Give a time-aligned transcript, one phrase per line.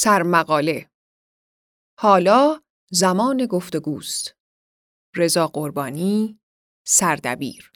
[0.00, 0.90] سرمقاله.
[1.98, 2.60] حالا
[2.90, 4.36] زمان گفتگوست
[5.16, 6.40] رضا قربانی
[6.86, 7.72] سردبیر.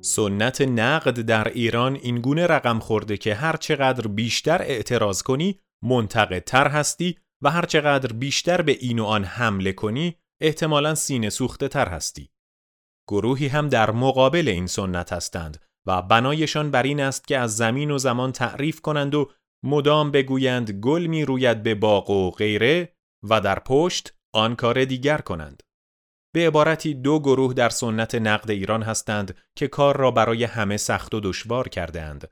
[0.00, 7.18] سنت نقد در ایران اینگونه رقم خورده که هر چقدر بیشتر اعتراض کنی منتقدتر هستی
[7.42, 12.30] و هر چقدر بیشتر به این و آن حمله کنی احتمالا سینه سوخته تر هستی.
[13.08, 17.90] گروهی هم در مقابل این سنت هستند و بنایشان بر این است که از زمین
[17.90, 19.30] و زمان تعریف کنند و
[19.64, 22.92] مدام بگویند گل می روید به باغ و غیره
[23.22, 25.62] و در پشت آن کار دیگر کنند.
[26.34, 31.14] به عبارتی دو گروه در سنت نقد ایران هستند که کار را برای همه سخت
[31.14, 32.30] و دشوار کرده اند.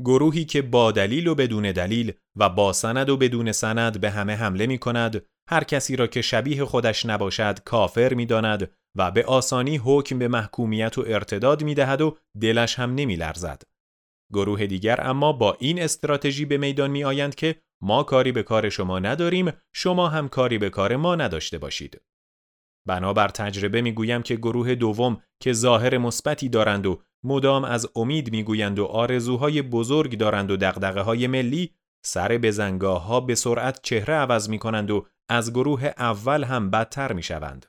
[0.00, 4.34] گروهی که با دلیل و بدون دلیل و با سند و بدون سند به همه
[4.34, 9.24] حمله می کند، هر کسی را که شبیه خودش نباشد کافر می داند و به
[9.24, 13.62] آسانی حکم به محکومیت و ارتداد می دهد و دلش هم نمی لرزد.
[14.32, 18.68] گروه دیگر اما با این استراتژی به میدان می آیند که ما کاری به کار
[18.68, 22.00] شما نداریم شما هم کاری به کار ما نداشته باشید.
[22.86, 28.78] بنابر تجربه می‌گویم که گروه دوم که ظاهر مثبتی دارند و مدام از امید می‌گویند
[28.78, 34.48] و آرزوهای بزرگ دارند و دغدغه های ملی سر بزنگاه ها به سرعت چهره عوض
[34.48, 37.66] می کنند و از گروه اول هم بدتر می شوند.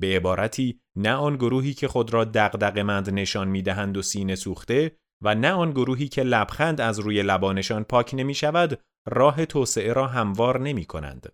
[0.00, 4.34] به عبارتی نه آن گروهی که خود را دغدغه مند نشان می دهند و سینه
[4.34, 9.92] سوخته و نه آن گروهی که لبخند از روی لبانشان پاک نمی شود راه توسعه
[9.92, 11.32] را هموار نمی کنند.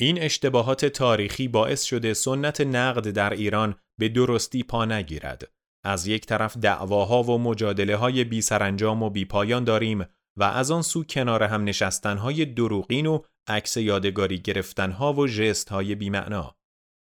[0.00, 5.52] این اشتباهات تاریخی باعث شده سنت نقد در ایران به درستی پا نگیرد.
[5.84, 10.04] از یک طرف دعواها و مجادله های بی سرانجام و بی پایان داریم
[10.38, 15.94] و از آن سو کنار هم نشستنهای دروغین و عکس یادگاری گرفتنها و ژست های
[15.94, 16.56] بیمعنا.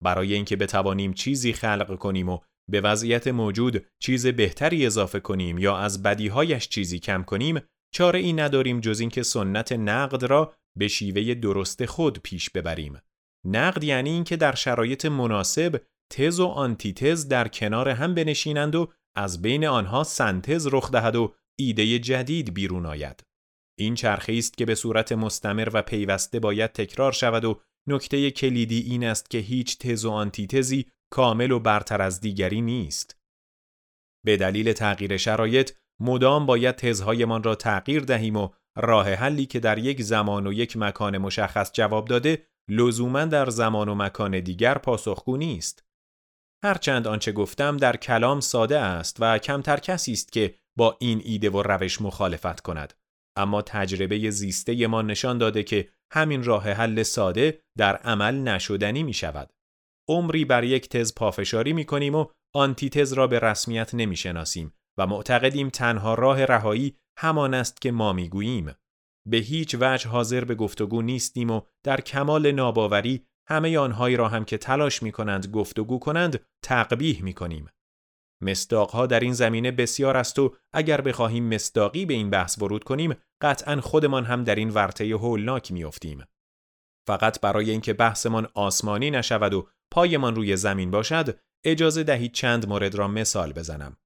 [0.02, 2.38] برای اینکه بتوانیم چیزی خلق کنیم و
[2.70, 7.60] به وضعیت موجود چیز بهتری اضافه کنیم یا از بدیهایش چیزی کم کنیم
[7.94, 13.00] چاره ای نداریم جز اینکه سنت نقد را به شیوه درست خود پیش ببریم.
[13.46, 15.80] نقد یعنی اینکه در شرایط مناسب
[16.12, 21.34] تز و آنتیتز در کنار هم بنشینند و از بین آنها سنتز رخ دهد و
[21.58, 23.24] ایده جدید بیرون آید.
[23.78, 28.80] این چرخه است که به صورت مستمر و پیوسته باید تکرار شود و نکته کلیدی
[28.80, 33.20] این است که هیچ تز و آنتیتزی کامل و برتر از دیگری نیست.
[34.24, 39.78] به دلیل تغییر شرایط مدام باید تزهایمان را تغییر دهیم و راه حلی که در
[39.78, 45.36] یک زمان و یک مکان مشخص جواب داده لزوما در زمان و مکان دیگر پاسخگو
[45.36, 45.83] نیست.
[46.64, 51.50] هرچند آنچه گفتم در کلام ساده است و کمتر کسی است که با این ایده
[51.50, 52.94] و روش مخالفت کند.
[53.36, 59.12] اما تجربه زیسته ما نشان داده که همین راه حل ساده در عمل نشدنی می
[59.12, 59.52] شود.
[60.08, 65.06] عمری بر یک تز پافشاری می کنیم و آنتیتز را به رسمیت نمی شناسیم و
[65.06, 68.72] معتقدیم تنها راه رهایی همان است که ما می‌گوییم
[69.28, 74.44] به هیچ وجه حاضر به گفتگو نیستیم و در کمال ناباوری همه آنهایی را هم
[74.44, 77.68] که تلاش می کنند گفتگو کنند تقبیح می کنیم.
[78.40, 83.14] مستاقها در این زمینه بسیار است و اگر بخواهیم مستاقی به این بحث ورود کنیم
[83.40, 86.24] قطعا خودمان هم در این ورطه هولناک میافتیم.
[87.06, 92.94] فقط برای اینکه بحثمان آسمانی نشود و پایمان روی زمین باشد اجازه دهید چند مورد
[92.94, 93.96] را مثال بزنم.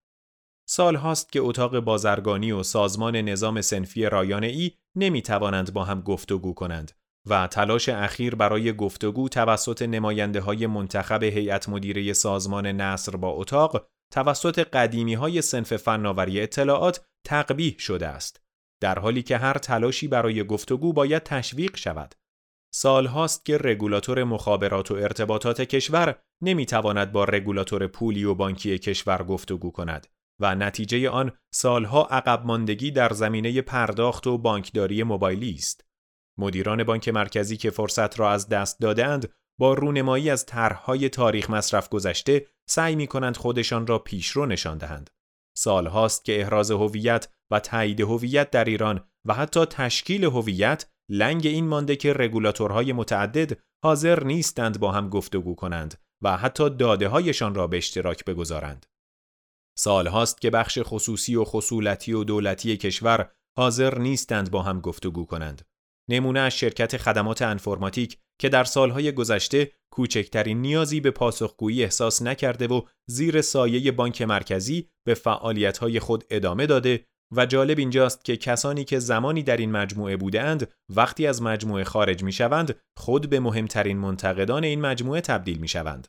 [0.69, 6.00] سال هاست که اتاق بازرگانی و سازمان نظام سنفی رایانه ای نمی توانند با هم
[6.00, 6.93] گفتگو کنند
[7.31, 13.87] و تلاش اخیر برای گفتگو توسط نماینده های منتخب هیئت مدیره سازمان نصر با اتاق
[14.12, 18.41] توسط قدیمی های سنف فناوری اطلاعات تقبیح شده است
[18.81, 22.15] در حالی که هر تلاشی برای گفتگو باید تشویق شود
[22.75, 29.22] سال هاست که رگولاتور مخابرات و ارتباطات کشور نمی‌تواند با رگولاتور پولی و بانکی کشور
[29.22, 30.06] گفتگو کند
[30.41, 35.88] و نتیجه آن سالها عقب ماندگی در زمینه پرداخت و بانکداری موبایلی است.
[36.39, 41.89] مدیران بانک مرکزی که فرصت را از دست دادند با رونمایی از طرحهای تاریخ مصرف
[41.89, 45.11] گذشته سعی می کنند خودشان را پیشرو نشان دهند.
[45.57, 51.69] سالهاست که احراز هویت و تایید هویت در ایران و حتی تشکیل هویت لنگ این
[51.69, 57.67] مانده که رگولاتورهای متعدد حاضر نیستند با هم گفتگو کنند و حتی داده هایشان را
[57.67, 58.87] به اشتراک بگذارند.
[59.79, 65.63] سالهاست که بخش خصوصی و خصولتی و دولتی کشور حاضر نیستند با هم گفتگو کنند.
[66.09, 72.66] نمونه از شرکت خدمات انفرماتیک که در سالهای گذشته کوچکترین نیازی به پاسخگویی احساس نکرده
[72.66, 77.05] و زیر سایه بانک مرکزی به فعالیتهای خود ادامه داده
[77.37, 82.22] و جالب اینجاست که کسانی که زمانی در این مجموعه بودند وقتی از مجموعه خارج
[82.22, 86.09] می شوند خود به مهمترین منتقدان این مجموعه تبدیل می شوند.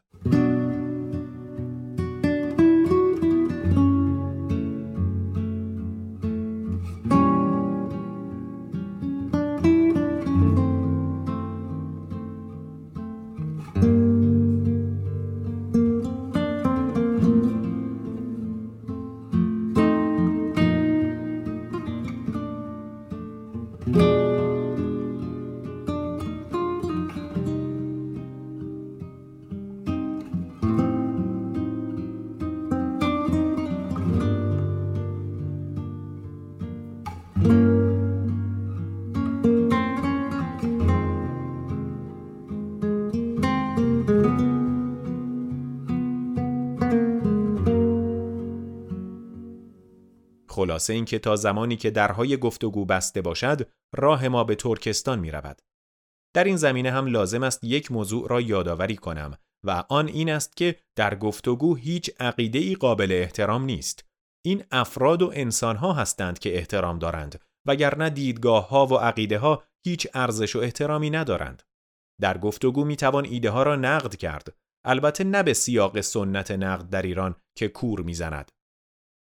[50.59, 55.61] خلاصه اینکه تا زمانی که درهای گفتگو بسته باشد راه ما به ترکستان می رود.
[56.35, 60.57] در این زمینه هم لازم است یک موضوع را یادآوری کنم و آن این است
[60.57, 64.06] که در گفتگو هیچ عقیده ای قابل احترام نیست.
[64.45, 70.07] این افراد و انسانها هستند که احترام دارند وگرنه دیدگاه ها و عقیده ها هیچ
[70.13, 71.63] ارزش و احترامی ندارند.
[72.21, 74.53] در گفتگو می توان ایده ها را نقد کرد
[74.85, 78.51] البته نه به سیاق سنت نقد در ایران که کور می‌زند.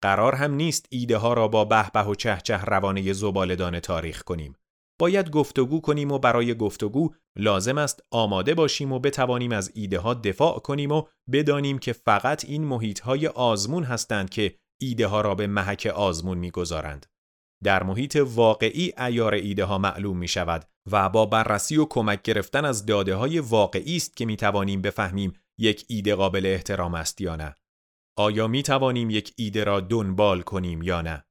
[0.05, 4.23] قرار هم نیست ایده ها را با به به و چه چه روانه زبالدان تاریخ
[4.23, 4.57] کنیم.
[4.99, 10.15] باید گفتگو کنیم و برای گفتگو لازم است آماده باشیم و بتوانیم از ایده ها
[10.15, 11.03] دفاع کنیم و
[11.33, 16.39] بدانیم که فقط این محیط های آزمون هستند که ایده ها را به محک آزمون
[16.39, 17.07] می‌گذارند.
[17.63, 22.65] در محیط واقعی ایار ایده ها معلوم می شود و با بررسی و کمک گرفتن
[22.65, 27.37] از داده های واقعی است که می توانیم بفهمیم یک ایده قابل احترام است یا
[27.37, 27.55] نه.
[28.17, 31.25] آیا می توانیم یک ایده را دنبال کنیم یا نه؟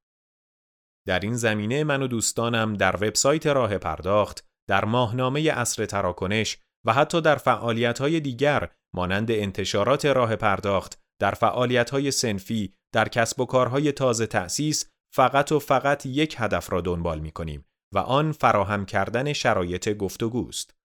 [1.07, 6.93] در این زمینه من و دوستانم در وبسایت راه پرداخت، در ماهنامه اصر تراکنش و
[6.93, 13.91] حتی در فعالیت‌های دیگر مانند انتشارات راه پرداخت، در فعالیت‌های سنفی، در کسب و کارهای
[13.91, 19.33] تازه تأسیس فقط و فقط یک هدف را دنبال می کنیم و آن فراهم کردن
[19.33, 20.75] شرایط گفتگوست.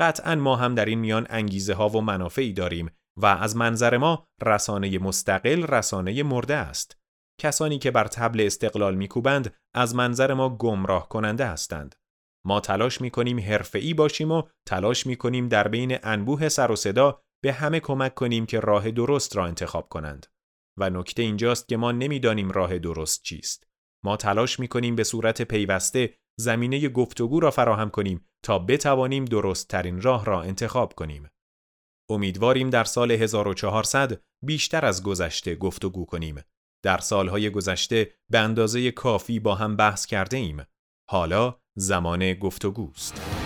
[0.00, 2.90] قطعا ما هم در این میان انگیزه ها و منافعی داریم
[3.22, 6.96] و از منظر ما رسانه مستقل رسانه مرده است.
[7.40, 11.94] کسانی که بر تبل استقلال میکوبند از منظر ما گمراه کننده هستند.
[12.46, 17.52] ما تلاش می‌کنیم حرفه‌ای باشیم و تلاش می‌کنیم در بین انبوه سر و صدا به
[17.52, 20.26] همه کمک کنیم که راه درست را انتخاب کنند.
[20.78, 23.66] و نکته اینجاست که ما نمی‌دانیم راه درست چیست.
[24.04, 30.00] ما تلاش می‌کنیم به صورت پیوسته زمینه گفتگو را فراهم کنیم تا بتوانیم درست ترین
[30.00, 31.28] راه را انتخاب کنیم.
[32.10, 36.40] امیدواریم در سال 1400 بیشتر از گذشته گفتگو کنیم.
[36.84, 40.62] در سالهای گذشته به اندازه کافی با هم بحث کرده ایم.
[41.10, 43.37] حالا زمان گفتگوست.